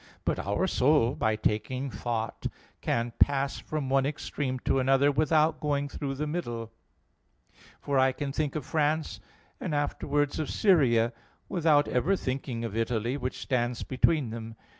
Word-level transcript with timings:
But 0.25 0.39
our 0.39 0.65
soul 0.65 1.13
by 1.13 1.35
taking 1.35 1.91
thought 1.91 2.47
can 2.81 3.13
pass 3.19 3.59
from 3.59 3.87
one 3.87 4.03
extreme 4.03 4.57
to 4.61 4.79
another 4.79 5.11
without 5.11 5.59
going 5.59 5.89
through 5.89 6.15
the 6.15 6.25
middle: 6.25 6.71
for 7.79 7.99
I 7.99 8.11
can 8.11 8.31
think 8.31 8.55
of 8.55 8.65
France 8.65 9.19
and 9.59 9.75
afterwards 9.75 10.39
of 10.39 10.49
Syria, 10.49 11.13
without 11.47 11.87
ever 11.87 12.15
thinking 12.15 12.65
of 12.65 12.75
Italy, 12.75 13.15
which 13.15 13.37
stands 13.37 13.83
between 13.83 14.31
them. 14.31 14.55